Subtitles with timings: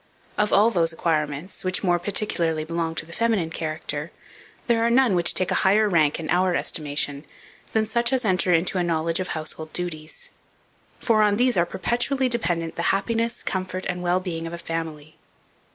[0.35, 4.11] Of all those acquirements, which more particularly belong to the feminine character,
[4.65, 7.23] there are none which take a higher rank, in our estimation,
[7.73, 10.29] than such as enter into a knowledge of household duties;
[10.99, 15.17] for on these are perpetually dependent the happiness, comfort, and well being of a family.